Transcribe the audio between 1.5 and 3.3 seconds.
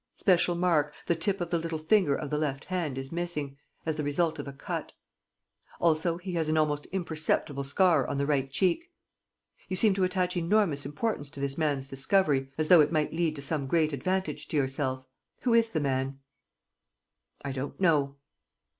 the little finger of the left hand is